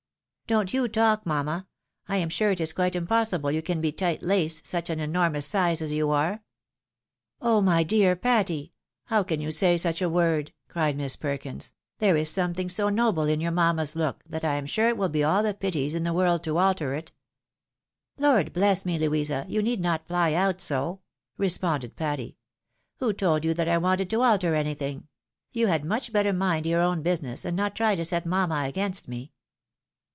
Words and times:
"Don't 0.51 0.73
you 0.73 0.89
talk, 0.89 1.25
mamma; 1.25 1.65
I 2.09 2.17
am 2.17 2.27
sure 2.27 2.51
it 2.51 2.59
is 2.59 2.73
quite 2.73 2.93
impossible 2.93 3.53
you 3.53 3.61
can 3.61 3.79
be 3.79 3.93
tight 3.93 4.21
laced, 4.21 4.67
such 4.67 4.89
an 4.89 4.99
enormous 4.99 5.47
size 5.47 5.81
as 5.81 5.93
you 5.93 6.09
are." 6.09 6.43
"Oh! 7.39 7.61
my 7.61 7.83
dear 7.83 8.15
Miss 8.15 8.21
Patty! 8.21 8.73
how 9.05 9.23
can 9.23 9.39
you 9.39 9.49
say 9.49 9.77
such 9.77 10.01
a 10.01 10.09
word?" 10.09 10.51
cried 10.67 10.97
Miss 10.97 11.15
Perkins;" 11.15 11.71
there 11.99 12.17
is 12.17 12.29
something 12.29 12.67
so 12.67 12.89
noble 12.89 13.23
in 13.29 13.39
your 13.39 13.53
mamma's 13.53 13.95
look, 13.95 14.25
that 14.27 14.43
I 14.43 14.55
am 14.55 14.65
sure 14.65 14.89
it 14.89 14.97
would 14.97 15.13
be 15.13 15.23
all 15.23 15.41
the 15.41 15.53
pities 15.53 15.93
in 15.93 16.03
the 16.03 16.11
world 16.11 16.43
to 16.43 16.57
alter 16.57 16.93
it."" 16.95 17.13
Lord 18.19 18.51
bless 18.51 18.83
me, 18.85 18.99
Louisa! 18.99 19.45
you 19.47 19.61
need 19.61 19.79
not 19.79 20.05
fly 20.05 20.33
out 20.33 20.59
so," 20.59 20.99
responded 21.37 21.95
Patty; 21.95 22.35
"who 22.97 23.13
told 23.13 23.45
you 23.45 23.53
that 23.53 23.69
I 23.69 23.77
wanted 23.77 24.09
to 24.09 24.21
alter 24.21 24.53
anything? 24.53 25.07
You 25.53 25.67
had 25.67 25.85
much 25.85 26.11
better 26.11 26.33
mind 26.33 26.65
your 26.65 26.81
own 26.81 27.01
busiuess, 27.01 27.45
and 27.45 27.55
not 27.55 27.73
try 27.73 27.95
to 27.95 28.03
set 28.03 28.25
mamma 28.25 28.65
against 28.67 29.07
me." 29.07 29.31